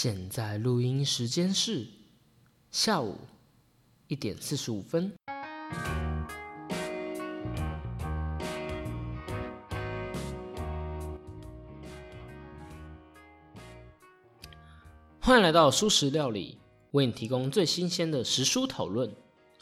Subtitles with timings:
[0.00, 1.84] 现在录音时间是
[2.70, 3.16] 下午
[4.06, 5.12] 一点四十五分。
[15.18, 16.58] 欢迎来到素食料理，
[16.92, 19.12] 为你提供最新鲜的食蔬讨论。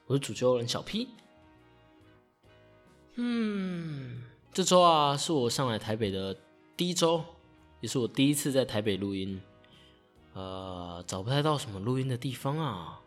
[0.04, 1.08] 我是主持人小 P。
[3.14, 4.22] 嗯，
[4.52, 6.36] 这周啊，是我上来台北的
[6.76, 7.24] 第一周，
[7.80, 9.40] 也是我第一次在台北录音。
[10.36, 13.00] 呃，找不太到什么录音的地方啊，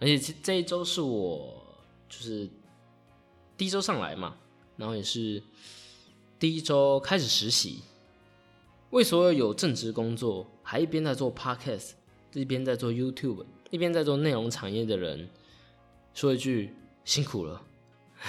[0.00, 1.64] 而且这这一周是我
[2.08, 2.50] 就是
[3.56, 4.36] 第一周上来嘛，
[4.76, 5.40] 然后也是
[6.40, 7.84] 第一周开始实习。
[8.90, 11.92] 为所有有正职工作，还一边在做 podcast，
[12.32, 15.30] 一边在做 YouTube，一边在做内容产业的人，
[16.12, 16.74] 说一句
[17.04, 17.62] 辛苦了。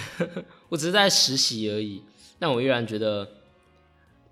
[0.70, 2.04] 我只是在实习而已，
[2.38, 3.28] 但我依然觉得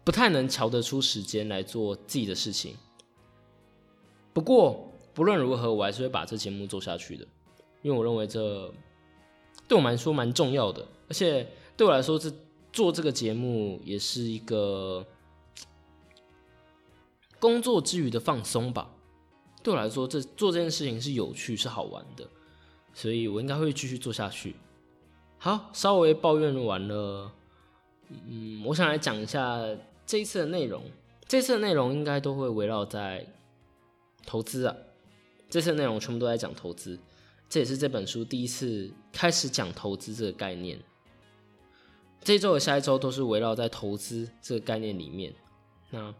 [0.03, 2.77] 不太能瞧得出时间来做自己的事情。
[4.34, 7.27] 不过不论如何，我还是会把这节目做下去的，
[7.81, 8.73] 因为我认为这
[9.67, 12.31] 对我们来说蛮重要的，而且对我来说，这
[12.72, 15.05] 做这个节目也是一个
[17.39, 18.89] 工作之余的放松吧。
[19.61, 22.25] 对我来说，这做这件事情是有趣、是好玩的，
[22.94, 24.55] 所以我应该会继续做下去。
[25.38, 27.31] 好，稍微抱怨完了，
[28.09, 29.59] 嗯，我想来讲一下
[30.05, 30.83] 这一次的内容。
[31.27, 33.25] 这次的内容应该都会围绕在。
[34.25, 34.75] 投资啊，
[35.50, 37.00] 这次内容全部都在讲投资，
[37.50, 40.80] 这也是这本书第一次开始讲投资这个概念。
[42.23, 45.33] 这一周和下一周都是围绕在投资这个概念里面。
[45.89, 46.14] 那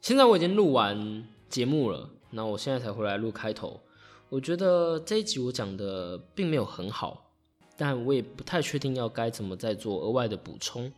[0.00, 3.80] 现在我已经录完节目了，那我现在才回来录开头。
[4.28, 7.30] 我觉得这一集我讲的并没有很好，
[7.76, 10.92] 但我也不太确定要该怎么再做额外的补充。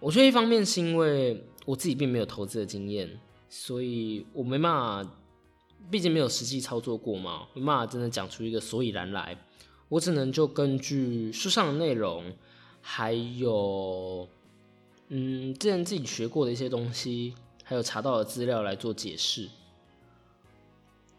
[0.00, 3.20] 我觉得一方面是因为我自己并没有投资的经验。
[3.54, 5.10] 所以我没办法，
[5.90, 9.36] 毕竟没有实际操作过嘛，没办法真的讲出一个所以然来。
[9.90, 12.32] 我只能就根据书上的内容，
[12.80, 14.26] 还有
[15.08, 19.50] 嗯之前自己学过的一些东西，还有查到的资料来做解释。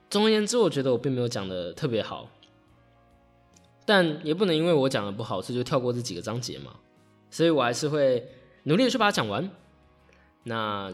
[0.10, 2.28] 总而言之，我觉得我并没有讲的特别好，
[3.86, 6.78] 但也不能因为我讲的不好，所以就跳过这几个章节嘛。
[7.30, 8.28] 所以我还是会
[8.64, 9.48] 努力的去把它讲完。
[10.46, 10.92] 那。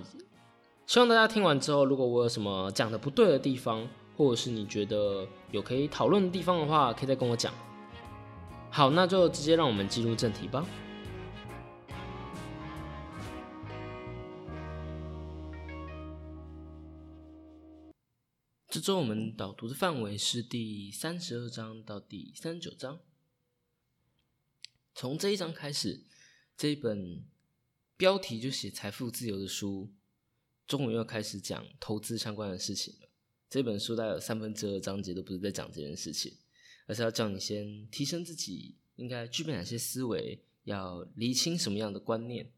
[0.90, 7.54] 希望大家听完之后，如果我有什么讲的不对的地方，或者是你觉得有可以讨论的地方的话，可以再跟我讲。
[8.72, 10.66] 好，那就直接让我们进入正题吧。
[18.70, 23.00] 这周我们导读的范围是第三十二章到第三十九章。
[24.96, 26.08] 从这一章开始，
[26.58, 27.24] 这一本
[27.96, 29.92] 标题就写“财富自由”的书。
[30.70, 33.10] 终于要开始讲投资相关的事情了。
[33.50, 36.32] 这本书大概有三分之二章节都不是在讲这件事情，
[36.86, 42.52] 而是要叫你先提升自己应该具备哪些思维，要厘清什么样的观念。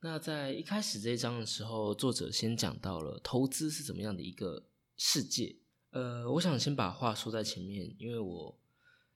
[0.00, 5.58] 那在一开始这一章的时候，作者先讲到了投资是怎么样的一个世界。
[5.90, 8.58] 呃，我想先把话说在前面，因为我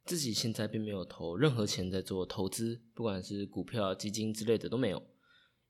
[0.04, 5.02] 自己现在并没有投任何钱在做投资，不管是股票、基金之类的都没有。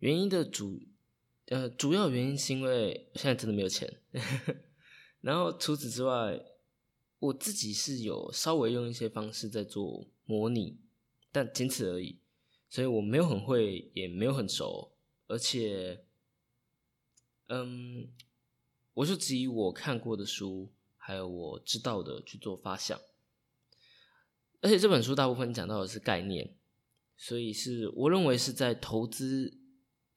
[0.00, 0.82] 原因的主。
[1.47, 3.92] 呃，主要原因是因为现在真的没有钱，
[5.20, 6.41] 然后除此之外，
[7.19, 10.78] 我自己是有稍微用一些方式在做模拟，
[11.32, 12.20] 但仅此而已，
[12.70, 14.92] 所以我没有很会，也没有很熟，
[15.26, 16.04] 而且，
[17.48, 18.09] 嗯，
[18.94, 22.98] 我就只以我看过的书，还有我知道的去做发想，
[24.60, 26.56] 而且这本书大部分讲到的是概念，
[27.16, 29.59] 所以是我认为是在投资。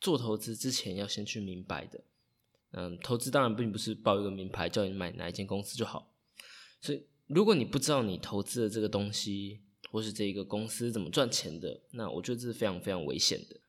[0.05, 2.03] 做投资之前要先去明白的，
[2.73, 6.13] 嗯，投资当然并不是报一个名牌叫你买哪一间公司就好。
[6.79, 13.59] 所以，如果你不知道你投资的这个东西或是这一个公司怎么赚钱的，那我觉得这是非常非常危险的。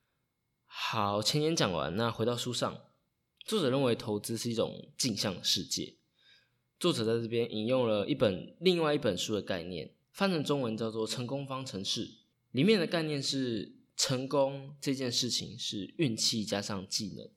[0.67, 2.83] 好，前言讲完，那回到书上，
[3.47, 5.95] 作者认为投资是一种镜像世界。
[6.79, 12.07] 作者在这边引用了一本另外一本书的概念，翻成中文叫做《成功方程式》，
[12.51, 13.75] 里面的概念是。
[13.97, 17.31] 成功这件事情是运气加上技能，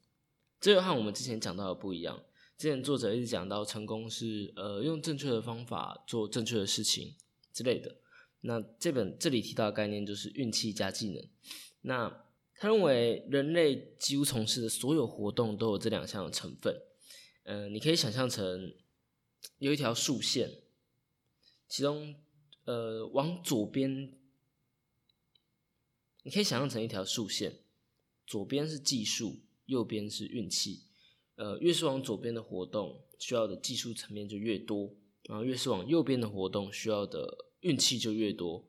[0.60, 2.22] 这个和我们之前讲到的不一样。
[2.58, 7.16] 之前作者一直讲到成功是呃用正确的方法做正确的事情
[7.54, 7.96] 之类的。
[8.42, 11.26] 那这本这里提到的概念就是运气加技能。
[11.82, 12.26] 那
[12.56, 16.76] 他认为人类几乎从事的所有活动都有这两项的成分。
[17.44, 18.74] 嗯，你可以想象成
[19.60, 20.52] 有一条竖线，
[21.70, 22.14] 其中
[22.66, 24.19] 呃往左边。
[26.30, 27.58] 你可以想象成一条竖线，
[28.28, 30.84] 左边是技术，右边是运气。
[31.34, 34.94] 呃，越是往左边的活动，需要的技术层面就越多，
[35.24, 38.64] 然后越是往右边的活动，需要的运气就越多，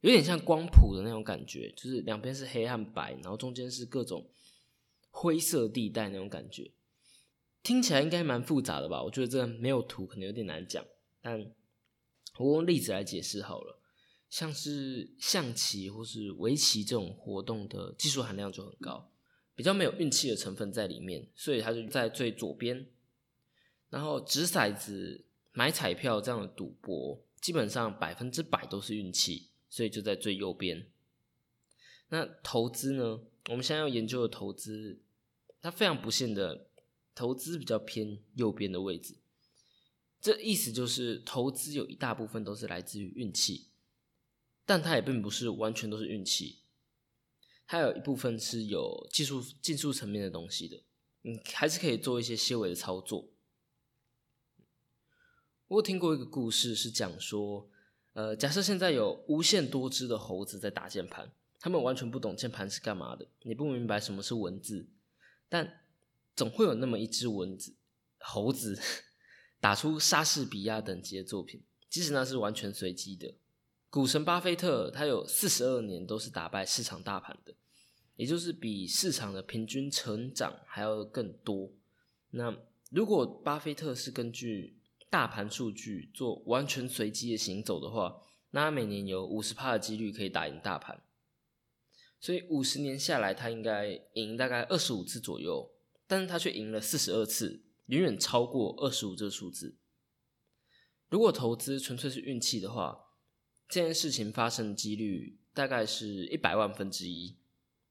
[0.00, 4.28] 有点像光谱的那种感觉，就是两边是黑和白，然后中间是各种
[5.12, 6.72] 灰色地带那种感觉，
[7.62, 9.00] 听起来应该蛮复杂的吧？
[9.04, 10.84] 我觉得这没有图可能有点难讲，
[11.22, 11.54] 但
[12.38, 13.78] 我用例子来解释好了，
[14.28, 19.10] 像是象棋或是围棋这种活动的技术含量就很高。
[19.54, 22.86] 比较没有运气的成分在里面，所以它就在最左边。
[23.88, 30.86] 然后掷骰子、买彩票这样的赌博，基本上百分之百都是运气，所以就在最右边。
[32.10, 33.20] 那投资呢？
[33.48, 35.00] 我们现在要研究的投资，
[35.62, 36.66] 它非常不幸的，
[37.14, 39.16] 投资比较偏右边的位置。
[40.20, 43.68] 这意思就是，投资有一大部分都是来自于运气，
[44.66, 46.58] 但它也并不是完全都是运气。
[47.66, 50.82] 它有一部分是有技术、技术层面的东西的，
[51.22, 53.28] 你还是可以做一些细微的操作。
[55.68, 57.68] 我听过一个故事，是讲说，
[58.12, 64.88] 呃，假设现在有无限多只的猴子在打键盘，他们完全不懂键盘是干嘛的，你不明白什么是文字，
[65.48, 65.80] 但
[66.36, 67.74] 总会有那么一只蚊子
[68.18, 68.80] 猴子
[69.58, 73.34] 打出莎士比亚等级的作品，即使那是完全随机的。
[73.96, 77.54] 股神巴菲特，他有四十二年都是打败市场大盘的，
[78.16, 81.72] 也就是比市场的平均成长还要更多。
[82.32, 82.54] 那
[82.90, 84.78] 如果巴菲特是根据
[85.08, 88.20] 大盘数据做完全随机的行走的话，
[88.50, 91.02] 那他每年有五十趴的几率可以打赢大盘。
[92.20, 95.70] 所以五十年下来，他应该赢大概二十五次左右，
[96.06, 99.78] 但是他却赢了四十二次，远远超过二十五这个数字。
[101.08, 103.05] 如果投资纯粹是运气的话，
[103.68, 107.36] 这件事情发生的几率大概是一百万分之一，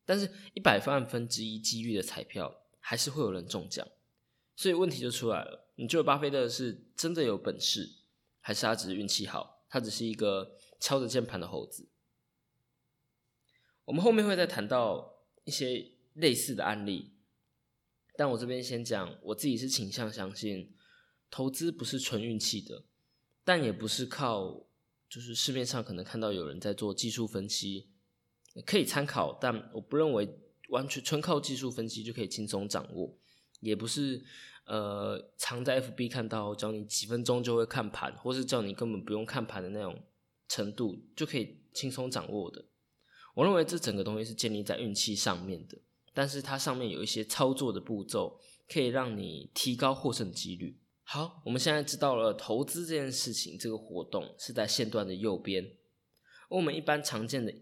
[0.06, 3.86] 但是一百万分之一几率的彩票还是会有人中奖，
[4.56, 7.98] 所以问题就出来了：你觉得巴菲特是真的有本事，
[8.40, 9.66] 还是他只是运气好？
[9.68, 11.90] 他只是一个敲着键盘的猴子？
[13.84, 17.12] 我们后面会再谈到一些类似的案例，
[18.16, 20.74] 但我这边先讲，我自己是倾向相信，
[21.30, 22.86] 投资不是纯运气的，
[23.44, 24.65] 但也不是靠。
[25.16, 27.88] 就是市面上可能看到有人在做技术分析，
[28.66, 30.28] 可以参考，但我不认为
[30.72, 33.18] 完全纯靠技术分析就可以轻松掌握，
[33.62, 34.22] 也不是
[34.66, 39.98] 呃常在 FB 看到教你几分钟就会看盘，或是叫你根本不用看盘的那种
[40.50, 42.66] 程度就可以轻松掌握的。
[43.36, 45.78] 我认为这整个东西是建立在运气上面的，
[46.14, 50.78] 但是它上面有一些操作的步骤，可以让你提高获胜几率。
[51.08, 55.72] 好，我们现在知道了投资这件事情，这个活动是在线段的右边。
[56.50, 57.54] 我们一般常见的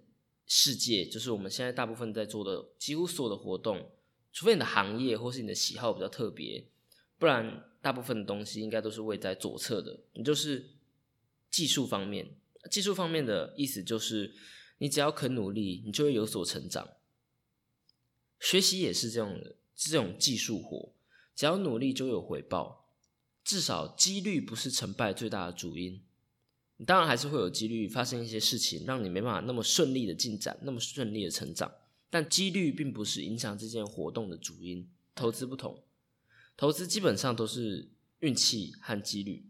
[0.47, 3.91] 世界，就是我们现在大部分在做的几乎所有的活动，
[4.31, 6.69] 除非你的行业或是你的喜好比较特别，
[7.19, 9.99] 不然大部分的东西应该都是位在左侧的。
[10.13, 10.71] 你就是
[11.51, 12.37] 技术方面，
[12.71, 14.33] 技术方面的意思就是，
[14.77, 16.91] 你只要肯努力，你就会有所成长。
[18.39, 20.93] 学习也是这样的，这种技术活，
[21.35, 22.82] 只要努力就有回报。
[23.43, 26.01] 至少几率不是成败最大的主因，
[26.77, 31.71] 你当然还是会有几率发生一些事情，让你没办法那么顺利的进展，那么顺利的成长。
[32.09, 34.89] 但几率并不是影响这件活动的主因。
[35.15, 35.83] 投资不同，
[36.55, 39.49] 投资基本上都是运气和几率。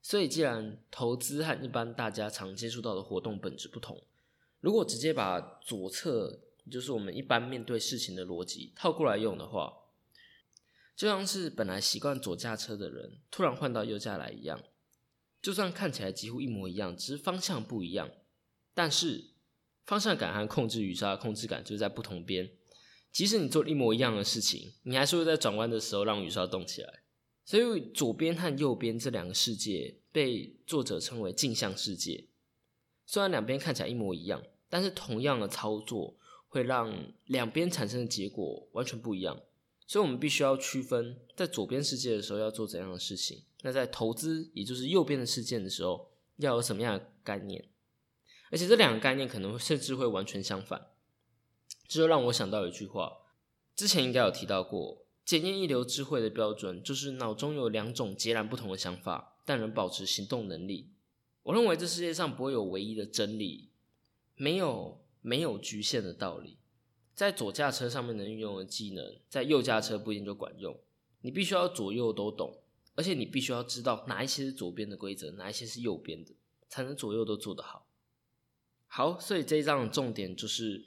[0.00, 4.02] 所以，既然投资和一般大家常接触到的活动本质不同，
[4.60, 9.72] 如果直接把左侧，就是我们一般面对事情的逻辑套过来用的话。
[10.96, 14.62] 就像是本来习惯左驾车的人突然换到右驾来一样，
[15.42, 18.10] 就算看起来几乎一模一样，只是方向不一样，
[18.72, 19.32] 但是
[19.84, 22.50] 方向感和控制雨刷的控制感就在不同边。
[23.10, 27.02] 即使你做一模一样的事情，你还是会在转弯的时候让雨刷动起来。
[27.44, 32.28] 所以左边和右边这两个世界被作者称为镜像世界。
[33.04, 36.16] 虽然两边看起来一模一样，但是同样的操作
[36.48, 39.38] 会让两边产生的结果完全不一样。
[39.94, 47.64] 所以，我们必须要区分，在左边世界的时候要做怎样的事情；那在投资，也就是右边的事件的时候，要有什么样的概念？
[48.50, 50.88] 而且，这两个概念可能甚至会完全相反。
[51.86, 53.18] 这就让我想到一句话，
[53.76, 60.90] 之前应该有提到过：检验一流智慧的标准，就是脑中有两种截然不同的想法，但仍保持行动能力。
[61.44, 63.70] 我认为这世界上不会有唯一的真理，
[64.34, 66.58] 没有没有局限的道理。
[67.14, 70.76] 在左驾车上面能运用的技能，在右驾车不一定就管用。
[71.20, 72.62] 你必须要左右都懂，
[72.94, 76.34] 而且你必须要知道哪一些是左边的规则，哪一些是右边的，
[76.68, 77.86] 才能左右都做得好。
[78.86, 80.84] 好，所以这一章的重点就是，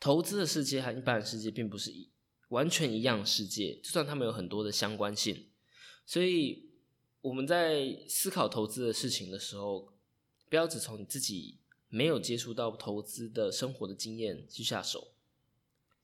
[0.00, 2.08] 投资的世界和一般的世界并不是一
[2.48, 5.48] 完全一样的世界，就算他们有很多的相关性，
[6.06, 6.70] 所以
[7.20, 9.92] 我们在思考投资的事情的时候，
[10.48, 15.12] 不要只从你自己没有接触到投资的生活的经验去下手。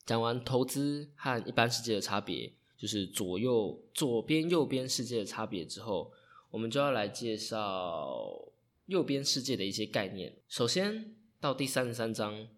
[0.06, 6.12] 讲完投资和一般世界的差别，就是左右左边右边世界的差别之后，
[6.50, 8.52] 我们就要来介绍
[8.86, 10.36] 右边世界的一些概念。
[10.48, 12.48] 首先到第三十三章，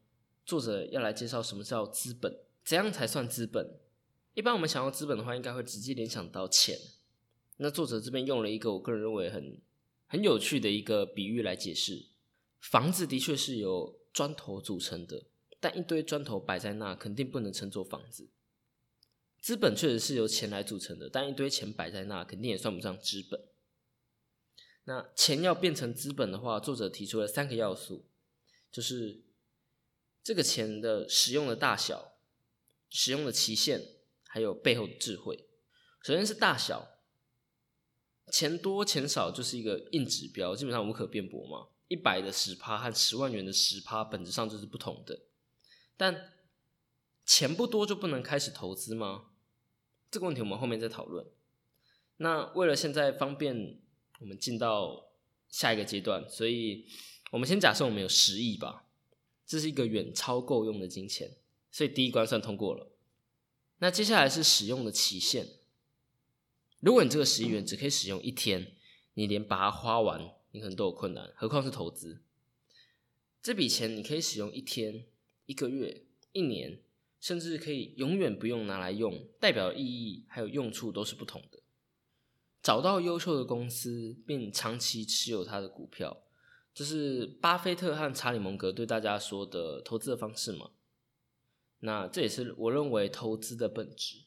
[0.45, 2.41] 作者要来介绍什么叫资本。
[2.65, 3.79] 怎样才算资本？
[4.35, 6.77] 一般我们想要资本的话，应该会直接联想到钱。
[7.59, 9.61] 那作者这边用了一个我个人认为很
[10.09, 12.07] 很有趣的一个比喻来解释：
[12.61, 15.25] 房子的确是由砖头组成的，
[15.61, 18.31] 但一堆砖头摆在那，肯定不能称作房子。
[19.41, 23.41] 资本确实是由钱来组成的，但一堆钱摆在那，肯定也算不上资本。
[24.85, 28.09] 那钱要变成资本的话，作者提出了三个要素，
[28.71, 29.25] 就是
[30.23, 32.13] 这个钱的使用的大小。
[32.89, 33.83] 使用的期限，
[34.29, 35.49] 还有背后的智慧。
[36.05, 37.01] 首先是大小，
[38.31, 41.67] 钱多钱少就是一个硬指标，基本上无可辩驳嘛。
[41.89, 45.21] 一百的十趴和十万元的十趴本质上就是不同的。
[45.97, 46.33] 但
[47.25, 49.31] 钱不多就不能开始投资吗？
[50.11, 51.27] 这个问题我们后面再讨论。
[52.19, 53.81] 那为了现在方便
[54.21, 55.09] 我们进到
[55.49, 56.87] 下一个阶段，所以
[57.31, 58.87] 我们先假设我们有十亿吧，
[59.47, 61.37] 这是一个远超够用的金钱。
[61.71, 62.91] 所以第一关算通过了，
[63.79, 65.47] 那接下来是使用的期限。
[66.81, 68.75] 如果你这个十亿元只可以使用一天，
[69.13, 72.23] 你连把它花完，你可能都有困难，何况是投资。
[73.43, 75.05] 这笔钱你可以使用一天、
[75.47, 76.81] 一个月、一年，
[77.21, 81.63] 甚至可以永远不用拿来用，代表意义还有用处都是不同的。
[82.63, 86.25] 找到优秀的公司，并长期持有它的股票，
[86.75, 90.73] 这是巴菲特和查理蒙格对大家说的投资的方式吗？
[91.81, 94.25] 那这也是我认为投资的本质。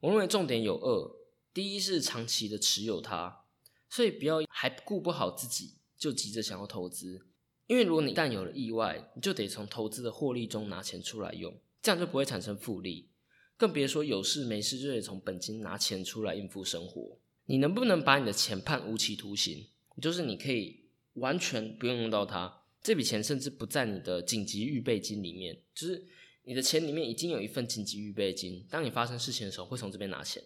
[0.00, 1.16] 我认为重点有二：
[1.52, 3.44] 第一是长期的持有它，
[3.90, 7.26] 所以不要还顾不好自己就急着想要投资，
[7.68, 13.08] 因为如果你一旦有了意外，你就得从投资的获利中拿钱出来用，这样就不会产生复利，
[13.56, 17.20] 更别说有事没事就得从本金拿钱出来应付生活。
[17.44, 19.68] 你能不能把你的钱判无期徒刑？
[20.02, 26.08] 就是你可以完全不用用到它，这笔钱甚至不在你的紧急预备金里面，就是。
[26.44, 30.42] 你的钱里面已经有一份紧急预备金，当你发生事情的时候会从这边拿钱。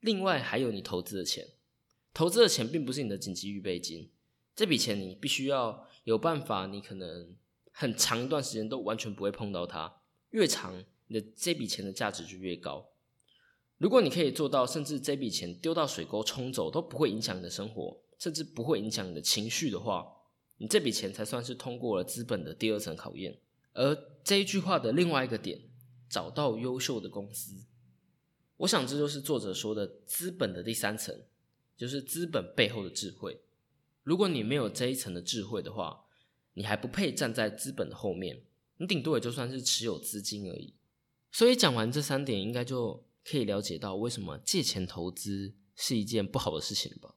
[0.00, 1.46] 另外还有你投资的钱，
[2.12, 4.10] 投资的钱并不是你的紧急预备金，
[4.56, 7.36] 这笔钱你必须要有办法，你可能
[7.70, 10.00] 很长一段时间都完全不会碰到它，
[10.30, 12.88] 越长你的这笔钱的价值就越高。
[13.76, 20.06] 如果你可以做到，甚至这笔钱丢到水沟冲走都不会影响你的生活，甚至不会影响你的情绪的话，
[20.56, 23.38] 你这笔钱才算是通过了资本的第二层考验。
[23.74, 25.60] 而这一句话的另外一个点，
[26.08, 27.66] 找到优秀的公司，
[28.56, 31.14] 我想这就是作者说的资本的第三层，
[31.76, 33.42] 就是资本背后的智慧。
[34.08, 36.06] 如果你没有这一层的智慧的话，
[36.54, 38.42] 你还不配站在资本的后面，
[38.78, 40.72] 你顶多也就算是持有资金而已。
[41.30, 47.16] 所以讲完这三点，应该就可以了解到为什么借钱投资是一件不好的事情吧？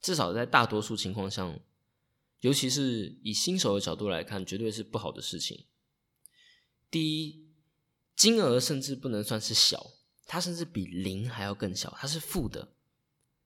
[0.00, 1.56] 至少在大多数情况下，
[2.40, 5.66] 尤其是以新手的角度来看，绝对是不好的事情。
[6.90, 7.46] 第一，
[8.16, 9.92] 金额甚至不能算是小，
[10.26, 12.72] 它甚至比零还要更小，它是负的。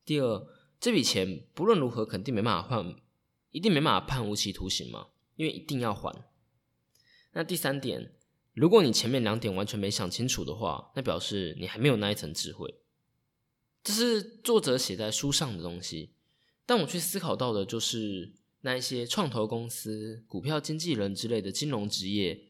[0.06, 0.46] 第二，
[0.82, 2.96] 这笔钱不论如何肯定没办法换，
[3.52, 6.24] 一定没办法判无期徒刑嘛，因为一定要还。
[7.34, 8.16] 那第三点，
[8.52, 12.80] 如果你前面两点完全没想清楚的话，那表示你还没有那一层智慧。
[13.84, 16.14] 这是作者写在书上的东西，
[16.66, 22.48] 但我去思考到的就是那一些创投公司、股票经纪人之类的金融职业。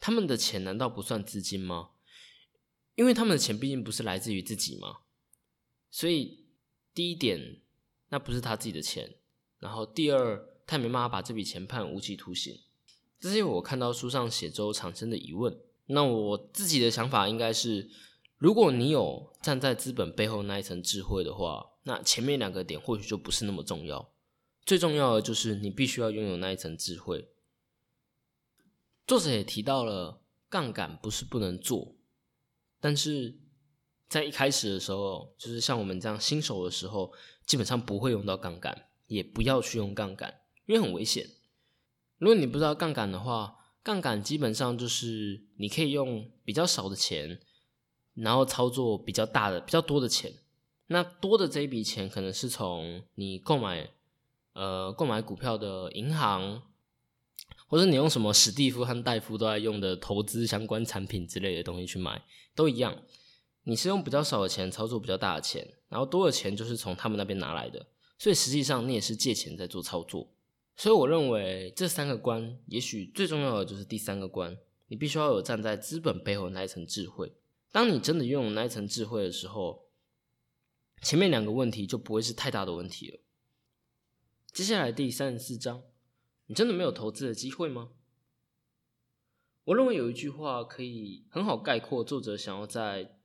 [0.00, 1.90] 他们的钱难道不算资金吗？
[2.96, 5.02] 因为他们的钱毕竟不是来自于自己嘛。
[5.92, 6.48] 所以
[6.92, 7.60] 第一点，
[8.08, 9.16] 那不是他自己的钱。
[9.58, 12.60] 然后第二，他也没办法把这笔钱判无期徒刑。
[13.18, 15.58] 这是我看到书上写之后产生的疑问。
[15.86, 17.90] 那我自己的想法应该是，
[18.36, 24.12] 如果你有站在资本背后那一层智慧的话，那前面两个点或许就不是那么重要。
[24.64, 27.28] 最重要的就是你必须要拥有那一层智慧。
[29.06, 31.96] 作者也提到了杠杆不是不能做，
[32.78, 33.38] 但是
[34.08, 37.12] 在一开始的时候，就是像我们这样新手的时候，
[37.46, 41.28] 基本上不会用到杠杆，也不要去用杠杆，因为很危险。
[42.18, 47.38] 如果你不知道杠杆的话，杠杆基本上就是你可以用比较少的钱，
[48.14, 50.32] 然后操作比较大的、比较多的钱。
[50.86, 53.90] 那多的这一笔钱可能是从你购买
[54.54, 56.62] 呃购买股票的银行。
[57.70, 62.22] 或者你用什么史蒂夫和戴夫都在用的投资相关产品之类的东西去买，
[62.54, 62.96] 都一样。
[63.68, 67.86] 你是用比较少的钱操作比较大的钱，然后多的钱就是从他们那边拿来的，
[68.18, 70.32] 所以实际上你也是借钱在做操作。
[70.74, 74.56] 所以我认为这三个关，也许最重要的就是第三个关，
[74.86, 77.34] 你必须要有站在资本背后那一层智慧。
[77.70, 79.90] 当你真的拥有那一层智慧的时候，
[81.02, 83.20] 前面两个问题就不会是太大的问题了。
[84.50, 85.82] 接下来第三十四章，
[86.46, 87.90] 你真的没有投资的机会吗？
[89.64, 93.17] 我认为有一句话可以很好概括作者想要在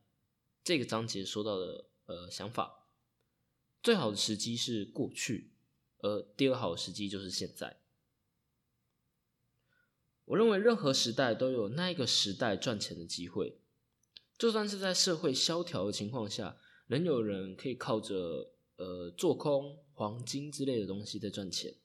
[0.64, 2.88] 这个章节说到的呃想法：
[3.82, 5.52] 最好的时机是过去。
[6.00, 7.82] 而第二好的时机就是现在。
[10.26, 13.60] 我认为任何时代都有那一个时代赚钱的机会，
[14.38, 21.76] 就算是在社会萧条的情况下，仍有人可以靠着呃做空黄金之类的东西在赚钱。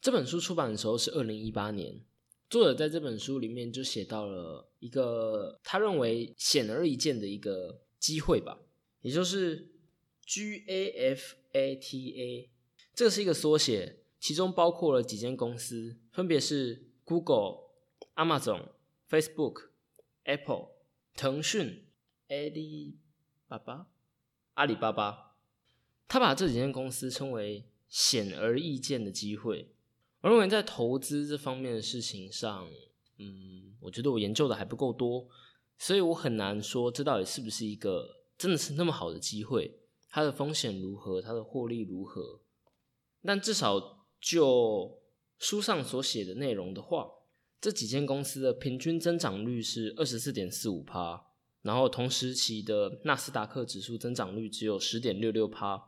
[0.00, 2.04] 这本书出版的时候是二零一八年，
[2.48, 8.60] 作者在这本书里面就写到了一个他认为显而易见的一个机会吧，
[9.00, 9.72] 也就是
[10.24, 11.26] GAFATA。
[12.94, 17.64] 这是一个缩写，其中包括了几间公司，分别是 Google、
[18.14, 18.68] Amazon、
[19.10, 19.70] Facebook、
[20.22, 20.68] Apple、
[21.14, 21.84] 腾讯、
[22.28, 23.00] 阿里
[23.48, 23.88] 巴巴、
[24.54, 25.34] 阿里巴巴。
[26.06, 29.72] 他把这几间公司称为显而易见的机会。
[30.20, 32.70] 我认为在投资这方面的事情上，
[33.18, 35.28] 嗯，我觉得我研究的还不够多，
[35.78, 39.78] 所以我很难说这到底是不是一个真的是那么好的机会，
[40.08, 42.40] 它的风险如何，它的获利如何。
[43.22, 45.02] 但至少就
[45.38, 47.08] 书上所写的内容的话，
[47.60, 51.26] 这几间公司的平均增长率是二十四点四五趴，
[51.62, 55.82] 然后同时期的纳斯达克指数增长率只有十点六六趴，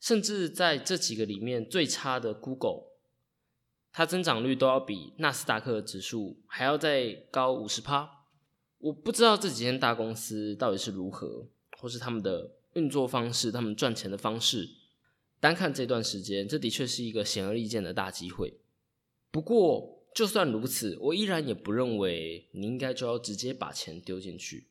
[0.00, 2.84] 甚至在这几个里面最差的 Google，
[3.92, 8.23] 它增长率都要比纳斯达克指数还要再高五十趴。
[8.84, 11.48] 我不知道这几间大公司到底是如何，
[11.78, 14.68] 或是他们的运作方式，他们赚钱的方式。
[15.40, 18.60] 单看这段时间，这的确是一个显而易见的大机会。
[19.30, 24.68] 不过，就算如此，我依然也不认为你应该就要直接把钱丢进去。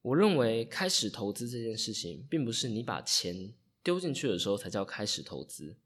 [0.00, 5.76] 我认为，开始投资这件事情，并不是你把钱丢进去的时候才叫开始投资，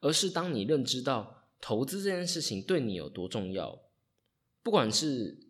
[0.00, 3.82] 而是当你认知到投资这件事情对你有多重要，
[4.62, 5.47] 不管是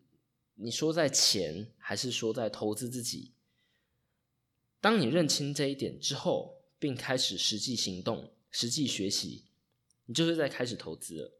[0.58, 3.32] 你说在钱，还是说在投资自己，
[4.80, 6.56] 当你认清这一点之后。
[6.80, 9.46] 并开始实际行动、实际学习，
[10.06, 11.32] 你就是在开始投资了。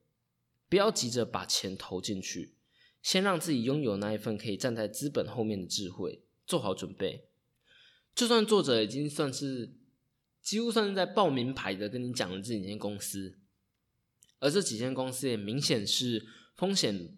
[0.69, 2.57] 不要急着把钱投进去，
[3.05, 7.29] 先让自己拥有那一份可以站在资本后面的智慧，做好准备。
[8.17, 9.73] 就算作者已经算是
[10.43, 13.39] 几乎算是在报名牌的跟你讲了这几间公司，
[14.41, 16.27] 而这几间公司也明显是
[16.57, 17.17] 风险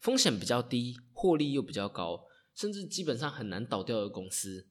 [0.00, 4.68] 风险比较低、获利又比较高，甚至基本上很难倒掉的公司。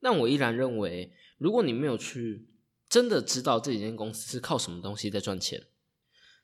[0.00, 1.12] 但我依然认为。
[1.38, 2.48] 如果你没有去
[2.88, 5.66] 真的知道这几间公司是靠什么东西在赚钱，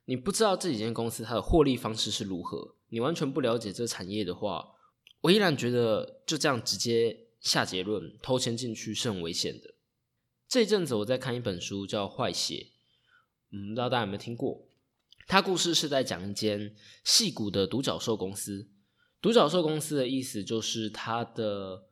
[0.05, 4.75] 你不知道这几间公司它的获利方式是如何，你完全不了解这个产业的话，
[5.23, 9.77] 我依然觉得就这样直接下结论投钱进去是很危险的。
[10.47, 12.55] 这一阵子我在看一本书叫《坏血》，
[13.51, 14.69] 嗯，不知道大家有没有听过？
[15.33, 18.69] 它故事是在讲一间戏骨的独角兽公司。
[19.23, 21.87] 独角兽公司的意思就是它的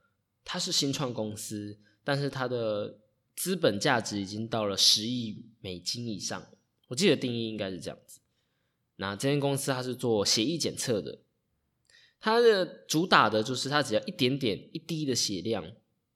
[0.45, 1.79] 它是新创公司。
[2.05, 2.99] 但是它的
[3.35, 6.49] 资本价值已经到了十亿美金以上，
[6.89, 8.21] 我记得定义应该是这样子。
[8.97, 11.21] 那这间公司它是做血液检测的，
[12.21, 15.65] 它的主打的就是它只要一点点一滴的血量，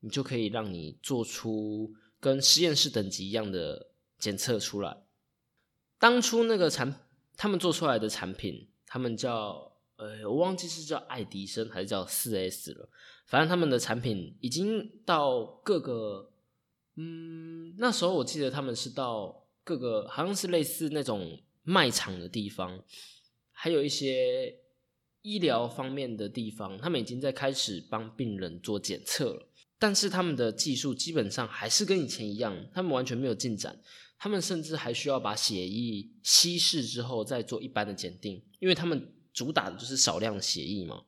[0.00, 4.98] 你就可以让你做出跟实验室等级一样的检测出来。
[5.98, 7.03] 当初那个产
[7.36, 9.70] 他们做出来的产品，他们叫。
[9.96, 12.88] 呃，我忘记是叫爱迪生还是叫四 S 了。
[13.26, 16.32] 反正他们的产品已经到各个，
[16.96, 22.82] 嗯，那时候我记得他们是到各个，好像是类似那种卖场的地方，
[23.52, 24.58] 还有一些
[25.22, 29.46] 医疗方面的地方，他们已经在开始帮病人做检测了。
[29.84, 33.78] 但是他们的技术基本上还是跟以前一样，他们完全没有进展。
[34.16, 39.10] 他们甚至还需要把血液稀释之后再做一般的检定，因为他们。
[39.34, 41.02] 主打的就是少量的血液嘛，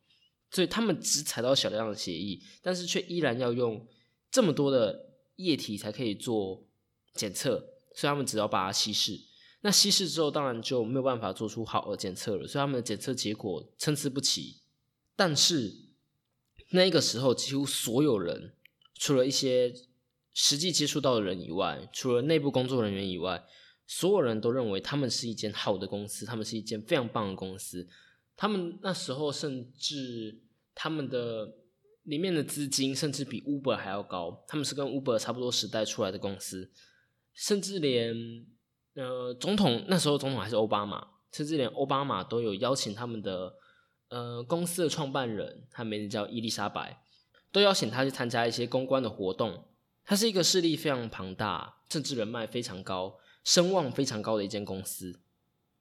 [0.51, 3.87] 所以他们只采到小量的血液，但是却依然要用
[4.33, 6.67] 这么多的液体才可以做
[7.15, 9.17] 检测，所以他们只要把它稀释。
[9.61, 14.57] 那稀释之后，当然就没有办法做出好的检测了，所以他们的检测结果参差不齐。
[15.15, 15.73] 但是
[16.71, 18.56] 那个时候，几乎所有人，
[18.99, 19.73] 除了一些
[20.35, 23.45] 实际接触到的人以外，除了内部工作人员以外，
[23.87, 27.89] 所有人都认为他们是一间好的公司，他们是一间非常棒的公司。
[28.37, 30.43] 他们那时候甚至
[30.75, 31.55] 他们的
[32.03, 36.71] 里面的资金甚至比 Uber 还要高，他们是跟 Uber 差不多时代出来的公司，
[37.33, 38.47] 甚至连
[38.95, 43.55] 呃总统那时候总统还是奥巴马，甚至连奥巴马都有邀请他们的
[44.09, 47.03] 呃公司的创办人，他名字叫伊丽莎白，
[47.53, 49.65] 都邀请他去参加一些公关的活动。
[50.05, 55.19] 它是一个势力非常庞大、政治人脉非常高、声望非常高的一间公司，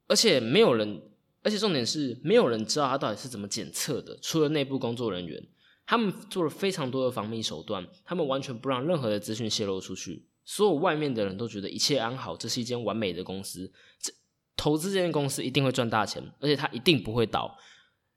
[0.08, 1.02] 而且没有人，
[1.42, 5.46] 而且重点是没有人知道它到底是怎么检测的，除了内部工作人员。
[5.88, 10.26] 他们做了非常多的防密手段，他们完全不让任何的资讯泄露出去。
[10.44, 13.72] 所有外面的人都觉得一切安好，这是一间完美的公司。
[14.00, 14.12] 这
[14.56, 17.56] 投资这间公司一定会赚大钱，而且它一定不会倒。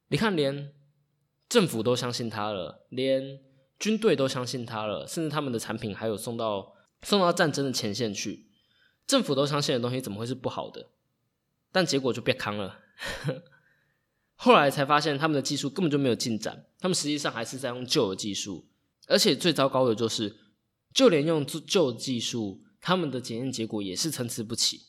[0.08, 0.74] 你看，连
[1.50, 3.42] 政府都相信他了，连
[3.80, 8.48] 军队都相信他了，甚至他们的产品还有送到送到战争的前线去。
[9.08, 10.90] 政府都相信的东西，怎么会是不好的？
[11.72, 12.80] 但结果就别康了。
[14.36, 18.68] 后来才发现，他们的技术根本就没有进展，他们实际上还是在用旧的技术，
[19.08, 20.38] 而且最糟糕的就是，
[20.94, 24.82] 就连用旧技术，他们的检验结果也是参差不齐。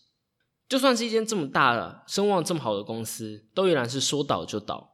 [0.69, 4.90] 就算是一间这么大的、声望这么好的公司，都依然是说倒就倒。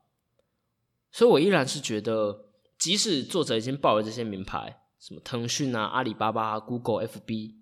[1.17, 2.45] 所以我依然是觉得，
[2.79, 7.55] 即使作者已经报了这些名牌，什么腾讯啊、阿里巴巴、Google、FB，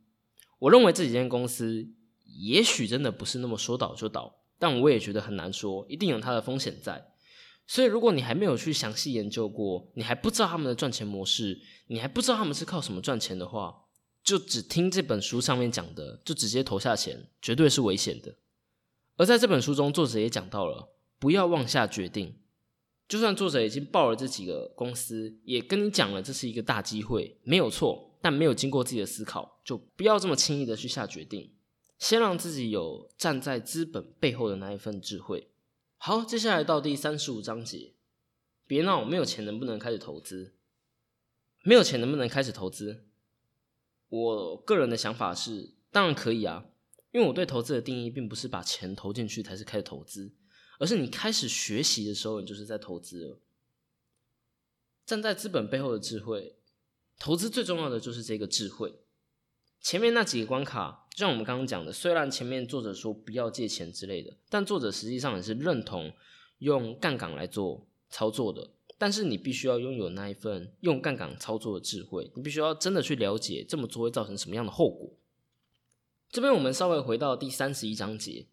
[0.59, 1.87] 我认为这几间公司
[2.25, 4.40] 也许真的不是那么说倒就倒。
[4.59, 7.12] 但我也觉得很难说，一定有它的风险在。
[7.64, 13.83] 所以，如果你还没有去详细研究过，你还不知道他们的赚钱模式，你还不知道他们是靠什么赚钱的话，
[14.25, 18.35] 就只听这本书上面讲的，就直接投下钱，绝对是危险的。
[19.17, 20.88] 而在这本书中，作者也讲到了，
[21.21, 22.40] 不要妄下决定。
[23.07, 31.53] 就算作者已经报了这几个公司，也跟你讲了这是一个大机会，没有错，但没有经过自己的思考，就不要这么轻易的去下决定。
[31.99, 35.51] 先让自己有站在资本背后的那一份智慧。
[35.97, 37.95] 好，接下来到第三十五章节，
[38.67, 40.55] 别闹，没有钱能不能开始投资？
[41.62, 43.05] 没有钱能不能开始投资？
[44.09, 46.67] 我个人的想法是，当然可以啊，
[47.12, 50.33] 因为我对投资的定义并不是把钱投进去才是开始投资，
[50.79, 53.41] 而是你开始学习的时候，你就是在投资。
[55.07, 56.57] 站在资本背后的智慧，
[57.19, 59.01] 投资最重要的就是这个智慧。
[59.81, 61.03] 前面那几个关卡。
[61.15, 66.13] 就像我们刚刚讲的，虽然前面作者说不要借钱之类的，但作者实际上也是认同
[66.59, 68.73] 用杠杆来做操作的。
[68.99, 75.17] 但是你必须要拥有那一份用杠杆操作的智慧，你必须要真的去了解这么做会造成什么样的后果。
[76.31, 78.49] 这边我们稍微回到第三十一章节，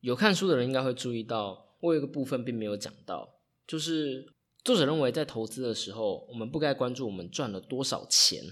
[0.00, 4.32] 有看书的人应该会注意到，我有一个部分并没有讲到，就是
[4.64, 8.44] 作者认为在投资的时候，我们不该关注我们赚了多少钱，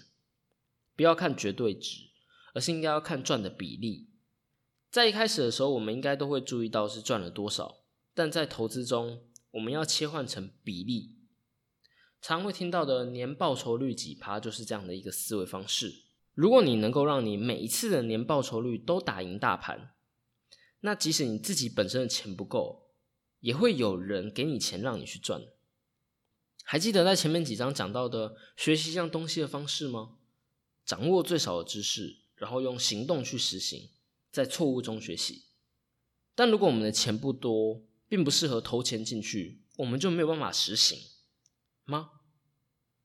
[0.95, 2.09] 不要看绝对值。
[2.55, 4.09] 而是应该要看赚的比例，
[4.91, 7.83] 在一开始的时候，我们应该都会注意到是赚了多少，
[8.15, 9.21] 但在投资中，
[9.53, 11.15] 我们要切换成比例。
[12.21, 16.03] 常会听到的年报酬率几趴，就是这样的一个思维方式。
[16.35, 19.91] 如果你能够让你每一次的年报酬率都打赢大盘，
[20.81, 22.89] 那即使你自己本身的钱不够，
[23.41, 25.43] 也会有人给你钱让你去赚。
[26.65, 30.17] 还记得在前面几章讲到的学习一样东西的方式吗？
[30.85, 32.19] 掌握最少的知识。
[32.39, 33.91] 然后用行动去实行，
[34.31, 35.47] 在错误中学习。
[36.37, 41.01] 但如果我们的钱不多，并不适合投钱进去，我们就没有办法实行
[41.85, 42.13] 吗？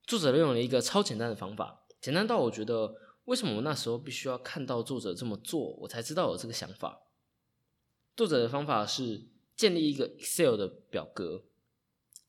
[0.05, 2.93] 作者用了一个超简单的方法，简单到我觉得，
[3.25, 7.02] 为什么我那时候必须要看到作者这么做，我才知道有这个想法。
[8.15, 11.43] 作者的方法是建立一个 Excel 的表格，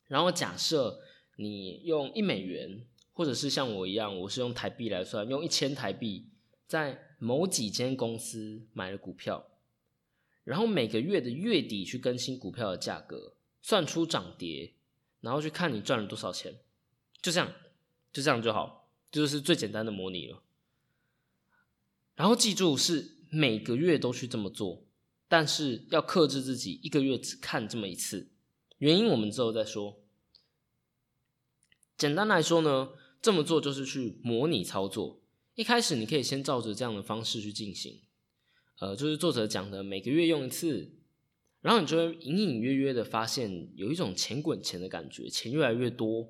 [0.07, 1.01] 然后假设
[1.37, 6.31] 你用一美元，或者是像我一样，我是用台币来算，用一千台币。
[6.67, 9.51] 在某几间公司买了股票，
[10.45, 14.73] 然后每个月的月底去更新股票的价格，算出涨跌，
[15.21, 16.59] 然后去看你赚了多少钱，
[17.21, 17.53] 就这样，
[18.13, 20.43] 就这样就好，这就是最简单的模拟了。
[22.17, 24.84] 然后记住是每个月都去这么做，
[25.29, 28.31] 但是要克制自己一个月只看这么一次，
[28.79, 30.01] 原因我们之后再说。
[31.97, 32.91] 简单来说呢，
[33.23, 35.21] 这么做就是去模拟操作。
[35.55, 38.03] 一开始你可以先照着这样的方式去进行，
[38.81, 40.93] 呃，就是作者讲的每个月用一次，
[41.61, 46.29] 然后你就会隐隐约约的发现有一种钱滚钱的感觉，钱越来越多。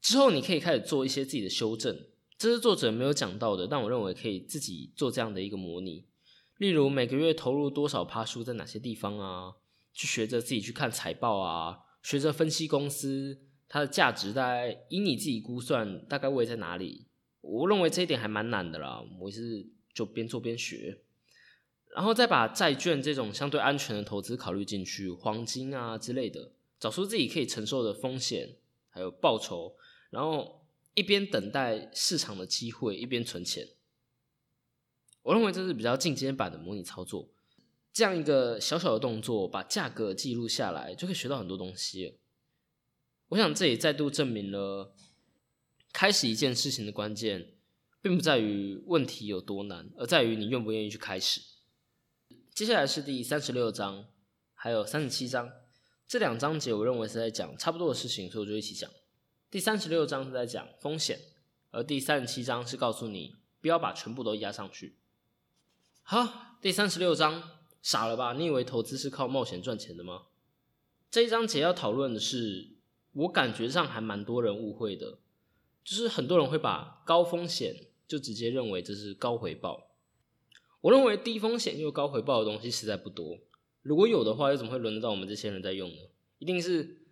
[0.00, 1.98] 之后你可以开始做一些自己的修正，
[2.36, 6.04] 这是作者没有讲到的，但我认为可以自己做这样的一个模拟。
[6.58, 9.54] 例如每个月投入多少趴数在哪些地方啊？
[9.94, 17.06] 去学着自己去看财报啊，学着分析公司它的价值，大概以你自己估算大概位在哪里。
[17.40, 21.00] 我认为这一点还蛮难的啦，我是就边做边学，
[21.96, 28.56] 然后再把债券这种相对安全的投资考虑进去，黄金啊之类的，找出自己可以承受的风险
[28.90, 29.74] 还有报酬，
[30.10, 33.66] 然后一边等待市场的机会，一边存钱。
[35.28, 37.28] 我认为这是比较进阶版的模拟操作。
[37.92, 42.18] 这样一个小小的动作，把价格记录下来，就可以学到很多东西。
[43.28, 44.94] 我想这也再度证明了，
[45.92, 47.52] 开始一件事情的关键，
[48.00, 51.42] 并不在于问题有多难，而在于你愿不愿意去开始。
[52.54, 54.06] 接下来是第三十六章，
[54.54, 55.52] 还有三十七章
[56.06, 58.90] 这两章节，我认为是在讲差不多的事情，所以我就一起讲。
[59.50, 61.20] 第三十六章是在讲风险，
[61.70, 64.97] 而第三十七章是告诉你不要把全部都压上去。
[66.10, 67.42] 好，第三十六章。
[67.82, 68.32] 傻了吧？
[68.32, 70.22] 你以为投资是靠冒险赚钱的吗？
[71.10, 72.76] 这一章节要讨论的是，
[73.12, 75.18] 我感觉上还蛮多人误会的，
[75.84, 79.90] 就是很多人会把高风险就直接认为这是高回报。
[80.80, 83.40] 我认为低风险又高回报的东西实在不多，
[83.82, 85.96] 如果有的话，又怎么会轮得到我们这些人在用呢？
[86.38, 87.02] 一定是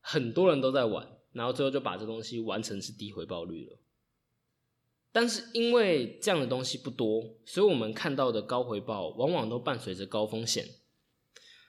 [0.00, 3.76] 很多人都在玩，然后最后就把这东西完成是低回报率了。
[5.16, 10.68] 但是因为这样的东西不多，所以我们看到的高回报往往都伴随着高风险，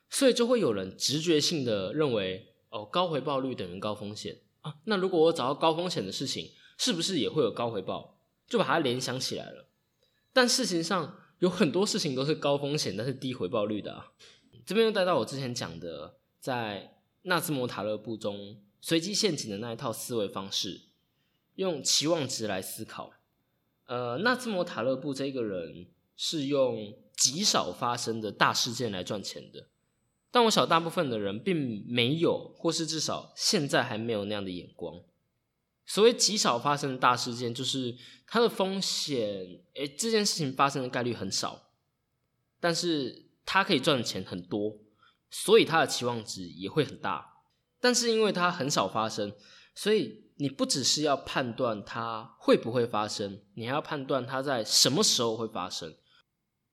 [0.09, 4.75] 所以就会有人直觉性的认为，哦，高回报率等于高风险啊。
[4.83, 8.19] 那如果我找到高风险的事情，是不是也会有高回报？
[8.49, 9.69] 就把它联想起来了。
[10.33, 14.11] 但事实上有很多事情都是高风险但是低回报率的啊。
[14.65, 20.81] 这边又带到我之前讲的，在纳兹摩塔勒布中随机陷阱的那一套思维方式，
[21.55, 23.13] 用期望值来思考。
[23.87, 29.69] 呃，纳兹摩塔勒布这个人是用极少发生的大事件来赚钱的，
[30.29, 35.01] 但我想大部分的人并没有，或是至少现在还没有那样的眼光。
[35.85, 37.95] 所谓极少发生的大事件，就是
[38.27, 41.69] 它的风险，诶，这件事情发生的概率很少，
[42.59, 44.77] 但是它可以赚的钱很多，
[45.31, 47.41] 所以它的期望值也会很大。
[47.79, 49.33] 但是因为它很少发生，
[49.73, 50.26] 所以。
[50.39, 55.95] 你不只是要判断它会不会发生，你还要判断它在什么时候会发生。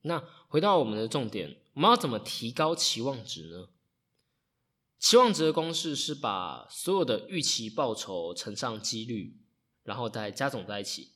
[0.02, 3.68] 那回到我们的重点，我们要怎么提高期望值呢？
[4.98, 9.38] 期望值的公式是把所有的预期报酬乘上几率，
[9.82, 11.12] 然后再加总在一起。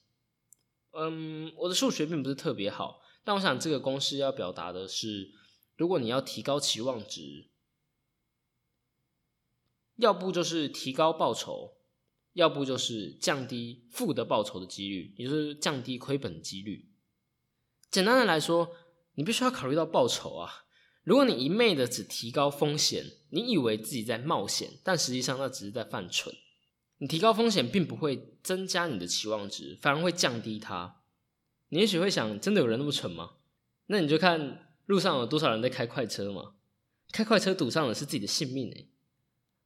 [0.92, 5.32] 嗯，我的数学并不是特别好，但我想这个公式要表达的是，
[5.76, 7.50] 如果你要提高期望值，
[9.96, 11.78] 要不就是提高报酬。
[12.38, 16.88] 要不就是降低负的报酬的几率，也就是降低亏本的几率。
[17.90, 18.70] 简单的来说，
[19.16, 20.66] 你必须要考虑到报酬啊。
[21.03, 26.33] 如果你一昧的只提高风险，你以为自己在冒险，但实际上那只是在犯蠢。
[26.98, 31.01] 你提高风险并不会增加你的期望值，反而会降低它。
[31.70, 33.33] 你也许会想，真的有人那么蠢吗？
[33.87, 36.53] 那你就看路上有多少人在开快车嘛。
[37.11, 38.88] 开快车赌上的是自己的性命诶，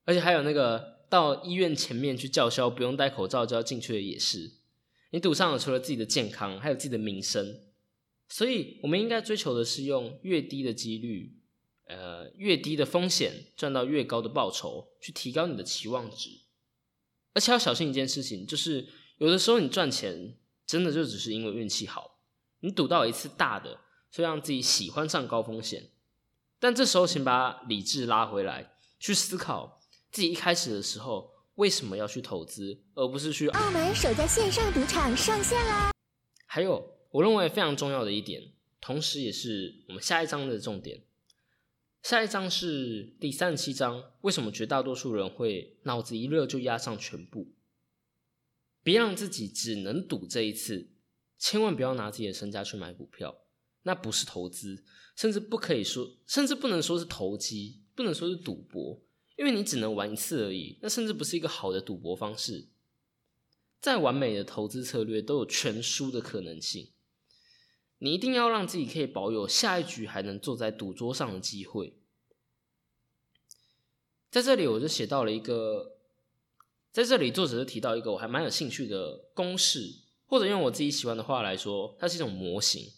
[0.07, 1.02] 而且还有那个。
[1.13, 4.53] 到医院前面去叫嚣，不用戴口罩就要进去的也是。
[5.11, 7.61] 你赌上了，除了自己的健康，还有自己的名声。
[8.31, 11.37] 所以，我们应该追求的是用越低的几率，
[11.87, 16.31] 呃，越低的风险，赚到越高的报酬，去提高你的期望值。
[17.35, 22.21] 而且要小心一件事情，就是有的时候你赚钱真的就只是因为运气好，
[22.61, 25.91] 你赌到一次大的，所以让自己喜欢上高风险。
[26.59, 29.82] 但这时候，请把理智拉回来，去思考。
[30.13, 35.91] 自己一开始的时候为什么要去投资，而不是去澳门首家线上赌场上线啦？
[36.47, 41.05] 还有，我认为非常重要的一点，同时也是我们下一章的重点。
[42.03, 47.55] 下一章是第三十七章，为什么绝大多数人会脑子一热就押上全部？
[48.83, 50.91] 别让自己只能赌这一次，
[51.39, 53.35] 千万不要拿自己的身家去买股票，
[53.85, 54.85] 那不是投资，
[55.17, 59.01] 甚至不可以说，甚至不能说是投机，不能说是赌博。
[59.43, 62.69] 因为你只能玩一次而已，那甚至不是一个好的赌博方式。
[63.81, 66.93] 再完美的投资策略都有全输的可能性。
[67.99, 71.99] 你一定要让自己可以保有下一局还能坐在赌桌上的机会。
[74.31, 75.97] 在这里，我就写到了一个，
[76.93, 82.93] 在这里作者就提到一个我还蛮有兴趣的公式，或者用我自己喜欢的话来说，它是一种模型。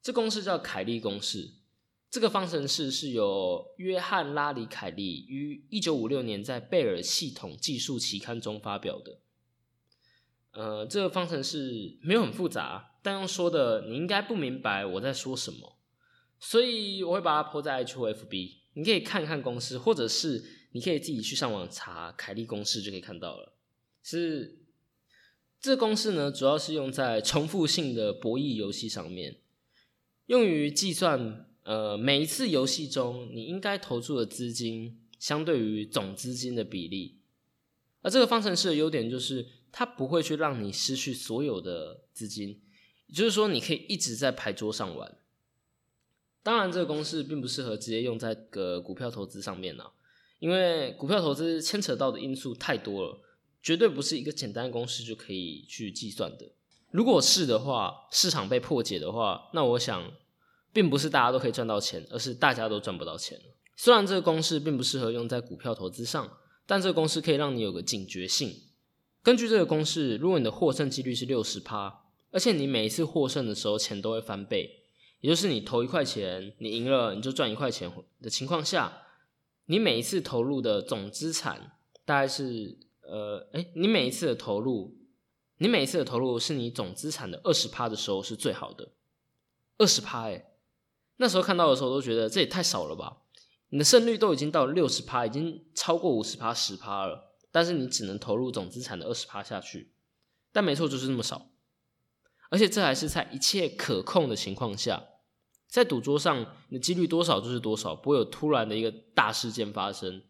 [0.00, 1.56] 这公式叫凯利公式。
[2.14, 9.18] 这个方程式是由约翰·拉里·凯利于一九五六年在《贝尔系统技术期刊》中发表的。
[10.52, 15.76] 呃，这个方程式没有很复杂，但用说的你应该不明白我在说什么，
[16.38, 23.56] 所以我会把它 po 在 HFB，你可以看看公式，或者是你可以自己去上网查凯利公式就可以看到了。
[24.04, 24.60] 是
[25.58, 29.40] 这个公式呢，主要是用在重复性的博弈游戏上面，
[30.26, 31.50] 用于计算。
[31.64, 37.18] 呃，每一次游戏中，你应该投注的资金相对于总资金的比例。
[38.02, 42.60] 而这个方程式的优点就是它不会去让你失去所有的资金，
[43.06, 45.16] 也就是说你可以一直在牌桌上玩。
[46.42, 49.84] 当然，这个公式并不适合直接用在个股票投资上面呢，
[50.38, 53.22] 因为股票投资牵扯到的因素太多了，
[53.62, 56.52] 绝对不是一个简单公式就可以去计算的。
[56.90, 60.12] 如果是的话，市场被破解的话，那我想
[60.74, 63.40] 并不是大家都可以赚到钱，而是大家都赚不到钱。
[63.76, 68.52] 虽然这个公式并不适合用在股票投资上，但这个公式可以让你有个警觉性。
[69.22, 74.82] 根据这个公式，如果你的获胜几率是六十趴，而且你每一次获胜的时候钱都会翻倍。
[75.20, 79.02] 也就是你投一块钱，你赢了你就赚一块钱的情况下，
[79.66, 84.98] 你每一次投入的总资产大概是呃，哎，你每一次的投入，
[85.56, 88.90] 你每一次的投入是你总资产的二十趴的时候是最好的，
[89.78, 90.44] 二十趴哎，
[91.16, 93.18] 那时候看到的时候都觉得这也太少了吧？
[93.70, 99.92] 你的胜率都已经到六十趴，已经超过五十趴十趴了，但是你只能投入总资产的二十趴下去，
[100.52, 101.50] 但没错就是那么少，
[102.50, 105.04] 而且这还是在一切可控的情况下。
[105.66, 110.22] 在赌桌上，你的几率多少就是多少，不会有突然的一个大事件发生。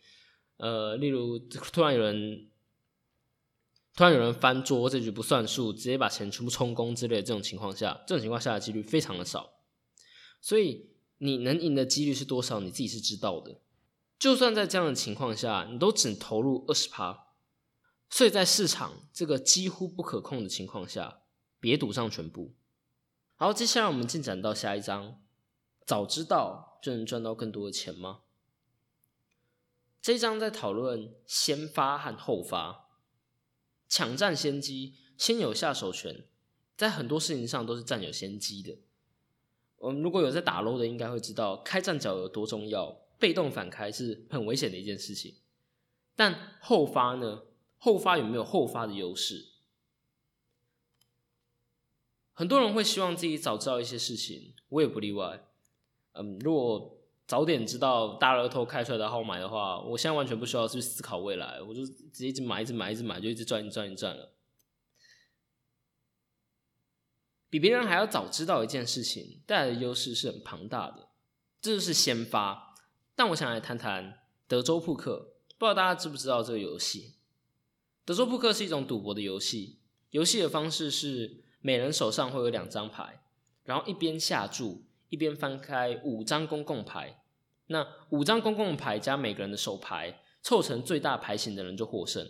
[0.57, 2.49] 呃，例如突然有人
[3.95, 9.54] 突然有人翻桌，这局不算数，直接把钱全部充公之类的这种情况下，这种情况下的几率非常的少。
[10.45, 13.63] 所以你能赢的几率是多少，你自己是知道的。
[14.19, 17.29] 就算在这样的情况下，你都只投入二十趴。
[18.11, 21.23] 所以在市场这个几乎不可控的情况下，
[21.59, 22.53] 别赌上全部。
[23.37, 25.23] 好，接下来我们进展到下一章。
[25.87, 28.21] 早知道就能赚到更多的钱吗？
[30.03, 32.91] 这一章在讨论先发和后发，
[33.89, 36.27] 抢占先机，先有下手权，
[36.77, 38.77] 在很多事情上都是占有先机的。
[39.85, 45.35] 嗯如果有在打捞的，应该会知道开战角有多重要，被动反开是很危险的一件事情。
[46.17, 47.43] 但后发呢？
[47.77, 49.47] 后发有没有后发的优势？
[52.33, 55.45] 很多人会希望自己早知道一些事情，我也不例外。
[56.13, 64.34] 嗯，如果早点知道大乐透开出来的号码的话，我现在完全不需要去思考未来，我就直接一直买，一直买，一直买，就一直赚，一赚，一赚了。
[67.55, 71.11] 比别人还要早知道一件事情带来的优势是很庞大的，
[71.61, 72.75] 这就是先发。
[73.15, 77.15] 但我想来谈谈德州扑克，不知道大家知不知道这个游戏？
[78.05, 79.79] 德州扑克是一种赌博的游戏，
[80.11, 83.23] 游戏的方式是每人手上会有两张牌，
[83.63, 84.83] 然后一边下注。
[85.11, 87.23] 一边翻开五张公共牌，
[87.69, 92.29] 那五张公共牌加每个人的手牌，凑成最大牌型的人就获胜。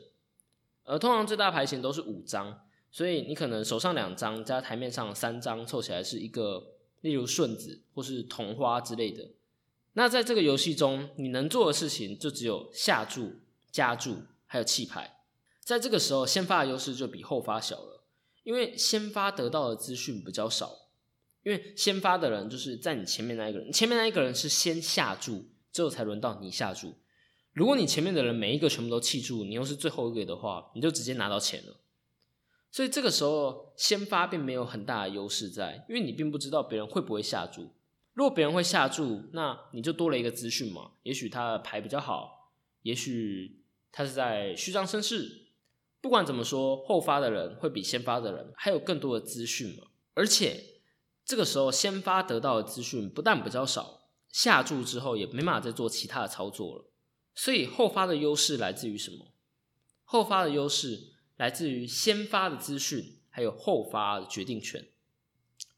[0.83, 9.33] 而通常最大牌型都是五张，所以你可能手上两张加台面上三张，凑起来是一个，例如顺子或是同花之类的。
[9.95, 13.41] 那在这个游戏中，你能做的事情就只有下注、
[13.73, 15.19] 加注，还有弃牌。
[15.59, 18.05] 在这个时候，先发的优势就比后发小了，
[18.45, 20.71] 因为先发得到的资讯比较少。
[21.43, 26.95] 因为先发的人就是在你前面那一个人，前面那一个人是先下注，之后才轮到你下注。
[27.53, 31.81] 如果你前面的人每一个全部都弃注，你又是最后一个的话，你就直接拿到钱了。
[32.75, 37.71] 所以这个时候先发并没有很大的优势在，因为你并不知道别人会不会下注。
[38.15, 40.91] 如果别人会下注，那你就多了一个资讯嘛。
[41.05, 42.51] 也许他的牌比较好，
[42.83, 45.47] 也许他是在虚张声势。
[46.01, 50.65] 不管怎么说，后发的人会比先发的人还有更多的资讯嘛，而且。
[51.25, 56.85] 这个时候，先发得到的资讯不但比较少，下注之后也没办法再做其他的操作了。
[57.37, 59.29] 所以后发的优势来自于什么？
[60.03, 64.89] 后发的优势来自于先发的资讯，还有后发的决定权。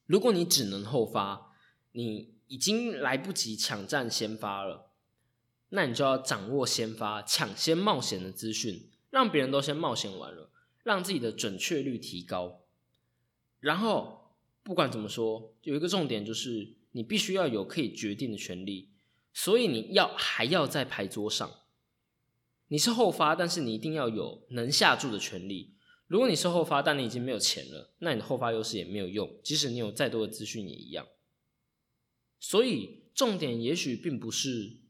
[0.06, 1.52] 如果你只能后发，
[1.92, 4.92] 你已经来不及抢占先发了，
[5.70, 10.50] 那你就要掌握先发、抢先冒险的资讯，让别人都先冒险完了，
[10.82, 12.62] 让自己的准确率提高，
[13.60, 14.24] 然后。
[14.66, 18.90] 不管怎么说，有一个重点就是你必须要有可以决定的权利，
[19.32, 21.48] 所以你要还要在牌桌上。
[22.68, 25.76] 你是后发，但是你一定要有能下注的权利。
[26.06, 31.06] 如果你是后发，但你已经没有钱了，那你的后发优势也没有用，即使你有再多的资讯也一样。
[32.38, 34.80] 所以重点也许并不是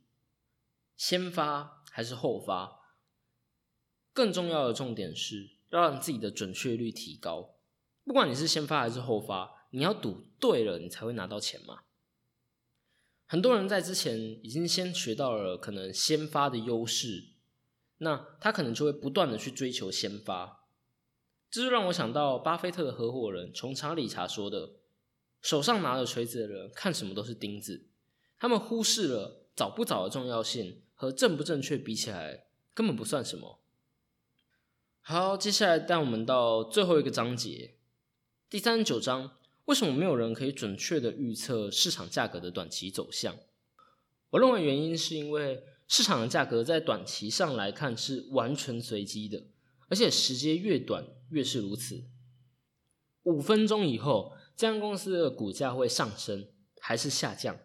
[0.96, 2.80] 先发还是后发，
[4.12, 7.56] 更重要的重点是要让自己的准确率提高。
[8.04, 9.54] 不管你是先发还是后发。
[9.70, 11.80] 你要赌对了，你才会拿到钱嘛。
[13.26, 17.34] 很多人在之前已经先学到了可能先发的优势，
[17.99, 20.64] 那他可能就会不断的去追求先发。
[21.51, 24.72] 这就让我想到巴菲特的合伙人穷查理查说的
[25.40, 27.86] ：“手上拿着锤子的人看什么都是钉子，
[28.38, 33.61] 他们忽视了早不早的重要性和正不正确比起来根本不算什么。”
[35.01, 37.76] 好，接下来带我们到最后一个章节，
[38.51, 39.36] 第三十九章。
[39.66, 43.36] 为什么没有人可以准确的预测市场价格的短期走向？
[44.30, 49.47] 我认为原因是因为市场的价格在短期上来看是完全随机的，
[49.89, 52.05] 而且时间越短越是如此。
[53.22, 56.49] 五分钟以后，这家公司的股价会上升
[56.80, 57.59] 还是下降？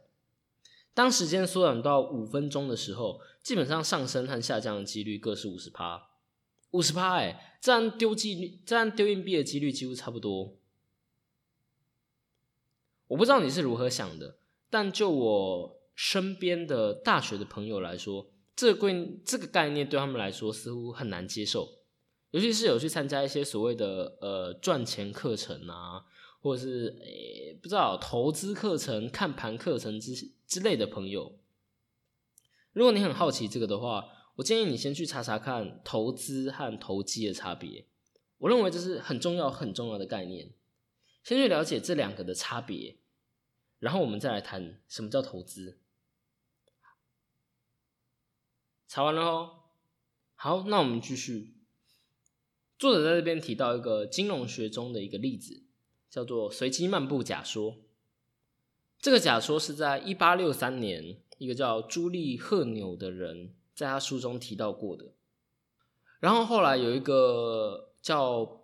[0.93, 6.09] 当时间缩短到五分钟的时候，基本上上升和下降的几率各是五十趴，
[6.71, 10.57] 五十趴哎，这样丢几率，这样丢硬币的几率几乎差不多。
[13.07, 14.37] 我不知道你是如何想的，
[14.69, 21.69] 但就我身边的大学的朋友来说，这个规这个概念对他们来说似乎很难接受，
[22.31, 26.03] 尤其是有去参加一些所谓的呃赚钱课程啊，
[26.39, 30.15] 或者是诶不知道投资课程、看盘课程之
[30.47, 31.37] 之类的朋友。
[32.73, 34.03] 如果你很好奇这个的话，
[34.37, 37.85] 我建议你先去查查看投资和投机的差别。
[38.39, 40.51] 我认为这是很重要、很重要的概念，
[41.23, 42.97] 先去了解这两个的差别。
[43.77, 45.77] 然后我们再来谈什么叫投资。
[48.93, 49.51] 查完了哦，
[50.35, 51.55] 好，那我们继续。
[52.77, 55.63] 作者在这边提到一个金融学中的一个例子，
[56.09, 57.77] 叫做随机漫步假说。
[58.99, 65.13] 这个假说是在一八六三年，一个叫朱利赫纽的人在他书中提到过的。
[66.19, 68.61] 然后后来有一个叫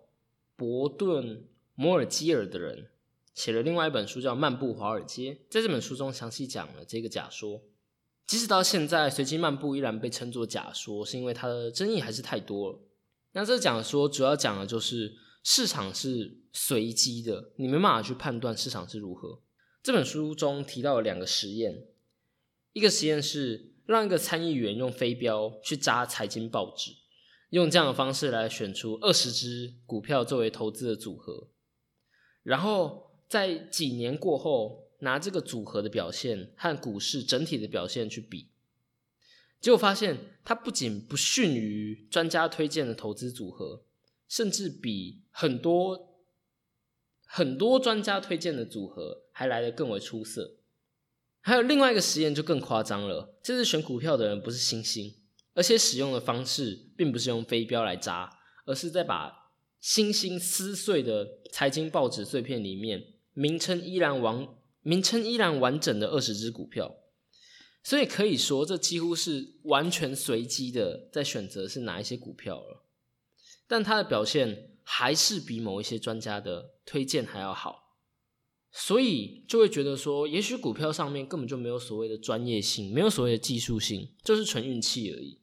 [0.58, 2.90] 伯顿摩尔基尔的人。
[3.34, 7.62] 写了另外一本书叫《漫步华尔街》，在这本书中详细讲了这个假说。
[8.28, 12.80] 即使到现在，随机漫步依然被称作假说，是因为它的争议还是太多了。
[13.32, 19.42] 那这讲说主要讲的就是市场是随机的，你没办法去判断市场是如何。
[19.82, 21.88] 这本书中提到了两个实验，
[22.74, 26.92] 一个实验是让一个参议员用飞镖去扎财经报纸，
[27.52, 31.50] 用这样的方式来选出二十只股票作为投资的组合，
[32.44, 33.08] 然后。
[33.30, 38.50] 在几年过后，拿这个组合的表现和股市整体的表现去比，
[39.60, 43.84] 结果发现它不仅不逊于专家推荐的投资组合，
[44.28, 46.16] 甚至比很多
[47.26, 50.56] 很多专家推荐的组合还来得更为出色。
[51.42, 55.16] 还有另外一个实验就更夸张了，这次选股票的人不是星星，
[55.54, 63.14] 而且使用的方式并不是用飞镖来扎，而是在把星星撕碎的财经报纸碎片里面。
[63.34, 64.48] 名称依然完，
[64.88, 66.96] 名称依然完整的二十只股票，
[67.84, 72.86] 所以可以说这几乎是完全随机的，在选择是哪一些股票了。
[73.68, 77.98] 但它的表现还是比某一些专家的推荐还要好，
[78.72, 85.42] 所以就会觉得说，也许股票上面根本就没有所谓的专业性，没有所谓的技术性，就是纯运气而已。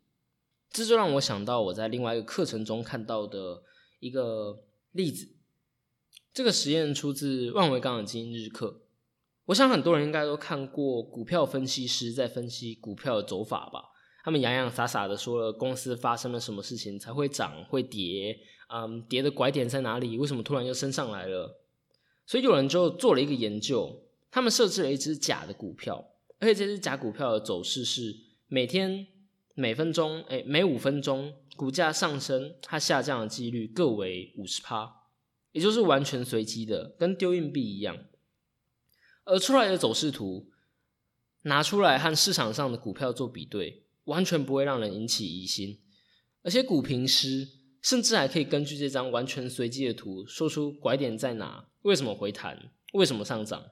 [0.70, 3.62] 这就让我想到我在另外一个课程中看到的
[4.00, 5.28] 一个例子。
[6.32, 8.83] 这个实验出自万维钢的今日课，
[9.46, 13.82] 我想很多人应该都看过股票分析师在分析股票的走法吧？
[14.24, 18.38] 他们洋洋洒洒的说了公司发生了什么事情才会涨会跌，
[18.72, 20.16] 嗯，跌的拐点在哪里？
[20.16, 21.60] 为什么突然又升上来了？
[22.24, 26.02] 所以有人就做了一个研究，他们设置了一只假的股票，
[26.38, 28.16] 而且这只假股票的走势是
[28.48, 29.06] 每天
[29.54, 34.90] 每分钟，哎，每五分钟股价上升，它下降的几率各为五十趴。
[35.52, 37.96] 也就是完全随机的，跟丢硬币一样，
[39.24, 40.50] 而出来的走势图
[41.42, 45.80] 拿出来和市场上的股票做比对，完全不会让人引起疑心，
[46.42, 47.48] 而且股评师
[47.82, 53.64] 甚至还可以根据这张完全随机的图，说出拐点在哪，为什么回弹，为什么上涨。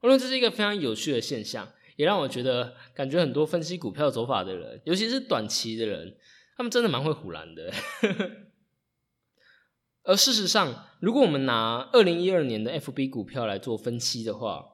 [0.00, 6.16] 我认为这是一个非常有趣的现象，也让我觉得感觉很多分析股票走法的人，尤其是短期的人，
[6.56, 7.72] 他们真的蛮会唬人的。
[10.04, 14.66] 而事实上，如果我们拿二零一二年的 FB 股票来做分析的话，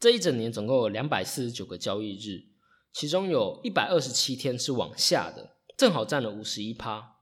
[0.00, 2.48] 这一整年总共有两百四十九个交易日，
[2.92, 7.18] 其中有一百二十七天是往下的，正好占了五十一趴。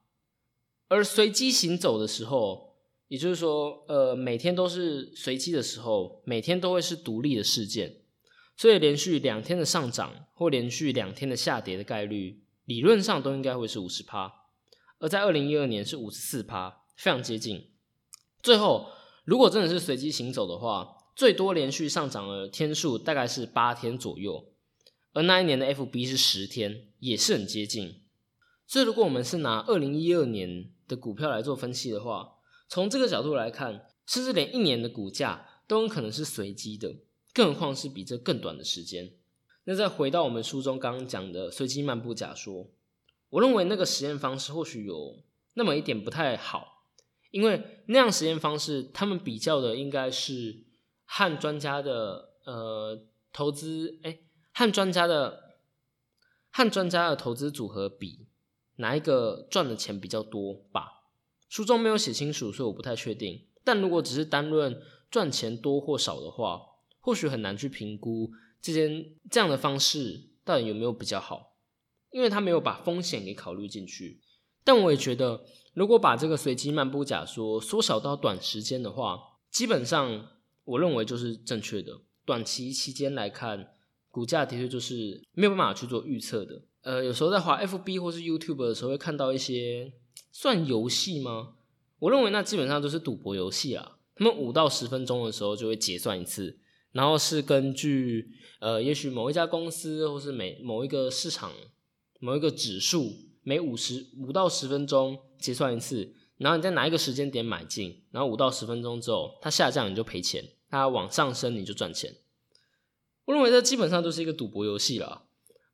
[0.87, 2.75] 而随机行走的时候，
[3.09, 7.97] 也就是说，呃，每天都是随机的时候，每天都会是独立的事件，
[8.55, 14.33] 所以连续两天的上涨或连续两天的下跌的概率，理论上都应该会是五十趴。
[14.99, 16.85] 而在二零一二年是五十四趴。
[16.97, 17.69] 非常接近。
[18.41, 18.89] 最后，
[19.23, 24.49] 如果真的是随机行走的话，最多连续上涨的天数大概是八天左右，
[25.13, 28.01] 而那一年的 FB 是十天，也是很接近。
[28.65, 32.33] 所以，如果我们是拿二零一二年的股票来做分析的话，
[32.67, 36.95] 从这个角度来看，甚至连一年的股价都很可能是随机的，
[37.33, 39.13] 更何况是比这更短的时间。
[39.65, 42.69] 那再回到我们书中刚刚讲的随机漫步假说，
[43.29, 45.23] 我认为那个实验方式或许有。
[45.59, 46.76] 那么一点不太好，
[47.31, 50.65] 因为那样实验方式，他们比较的应该是
[51.05, 54.19] 和专家的呃投资，哎，
[54.53, 55.59] 和专家的
[56.51, 58.27] 和专家的投资组合比，
[58.77, 61.03] 哪一个赚的钱比较多吧？
[61.49, 63.47] 书中没有写清楚，所以我不太确定。
[63.63, 66.61] 但如果只是单论赚钱多或少的话，
[66.99, 71.57] 或许很难去评估这件这样的方式到底有没有比较好，
[72.11, 74.21] 因为他没有把风险给考虑进去。
[74.67, 79.17] 但我也觉得，如果把这个随机漫步假说缩小到短时间的话，
[79.49, 80.27] 基本上
[80.65, 82.01] 我认为就是正确的。
[82.25, 83.69] 短期期间来看，
[84.11, 86.63] 股价的确就是没有办法去做预测的。
[86.81, 89.93] 呃，有时候在滑 FB 或是 YouTube 的时候，会看到一些
[90.33, 91.53] 算游戏吗？
[91.99, 93.99] 我认为那基本上都是赌博游戏啊。
[94.17, 96.59] 他们五到十分钟的时候就会结算一次，
[96.91, 101.53] 然后是根据呃，也许某一家公司或是每某一个市场
[102.19, 103.13] 某一个指数，
[103.47, 112.17] 每五十五到十分钟结算一次，然后你在哪一个时间点买进，然后五到十分钟之后它下降你就赔钱，它往上升你就赚钱。
[113.23, 115.29] 我认为这基本上就是一个赌博游戏了，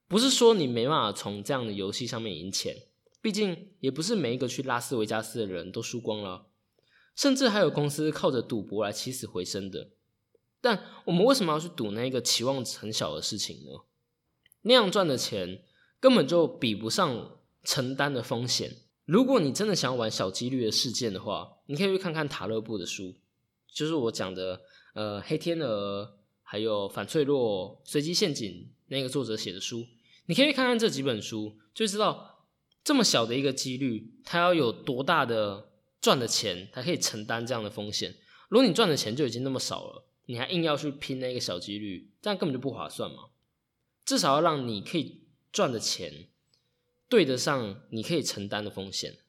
[0.08, 2.78] 不是说你没办法从这样的游戏上面赢钱，
[3.24, 6.46] 毕竟也不是每一个去拉斯维加斯的人都输光了。
[7.16, 9.90] 甚至还有公司靠着赌博来起死回生的，
[10.62, 13.82] 但我们为什么要去赌那个期望值很小的事情呢？
[14.62, 15.64] 那样赚的钱
[16.00, 18.72] 根本就比不上承担的风险。
[19.06, 23.16] 如果你真的想玩小几率的事件的话，你可以去看看塔勒布的书，
[23.72, 24.62] 就是我讲的
[24.94, 29.86] 呃黑天鹅，还有反脆弱、随机陷阱那个作者写的书，
[30.26, 32.46] 你可以看看这几本书，就知道
[32.84, 35.70] 这么小的一个几率，它要有多大的。
[36.04, 38.14] 赚的钱才可以承担这样的风险。
[38.50, 43.30] 如果你赚的钱就已经那么少了，你还硬要去拼那个小几率，这样根本就不划算嘛。
[44.04, 45.22] 至少要让你可以
[45.54, 46.28] 赚的钱
[47.14, 49.20] 对得上你可以承担的风险。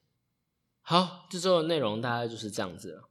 [0.81, 3.11] 好，这周的内容大概就是这样子了。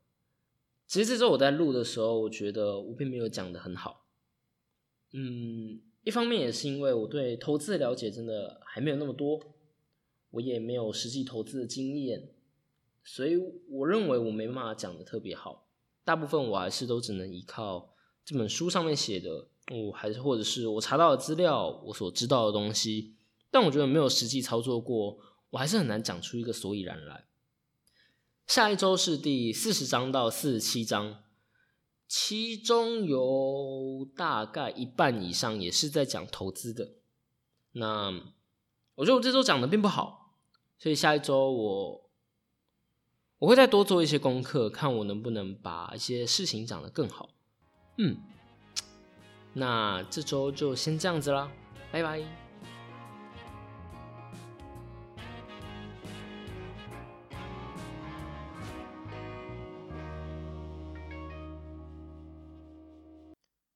[0.88, 4.08] 其实这周我在录的时候，我觉得我并没有讲的很好。
[5.12, 9.40] 嗯，一方面也是因为我对投资的了解真的还没有那么多，
[10.32, 12.32] 我也没有实际投资的经验。
[13.04, 13.38] 所以
[13.70, 15.68] 我认为我没办法讲的特别好，
[16.04, 17.94] 大部分我还是都只能依靠
[18.26, 23.18] 这本书上面写的，我还是或者是我查到的资料，我所知道的东西。
[23.54, 25.20] 但我觉得没有实际操作过，
[25.52, 27.26] 我还是很难讲出一个所以然来。
[28.48, 31.24] 下一周是第四十章到四十七章，
[32.08, 36.96] 其中有大概一半以上也是在讲投资的。
[37.74, 38.12] 那
[38.96, 40.40] 我觉得我这周讲的并不好，
[40.80, 42.04] 所以下一周我。
[43.40, 47.30] 我会再多做一些功课，看我能不能把一些事情讲得更好。
[47.98, 48.16] 嗯，
[49.52, 51.52] 那这周就先这样子啦，
[51.92, 52.43] 拜拜。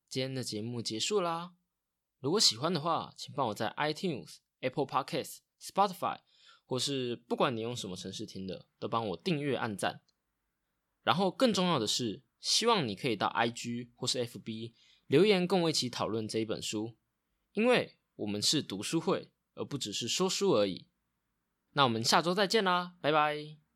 [0.09, 1.53] 今天的节目结束啦，
[2.19, 6.19] 如果喜欢的话，请帮我在 iTunes、Apple Podcasts、Spotify。
[6.69, 10.01] 或是不管你用什么程式听的，都帮我订阅、按赞。
[11.01, 14.73] 然后更重要的是，希望你可以到 IG 或是 FB
[15.05, 16.97] 留言，跟我一起讨论这一本书，
[17.53, 20.87] 因为我们是读书会，而不只是说书而已。
[21.71, 23.66] 那我们下周再见啦，拜拜。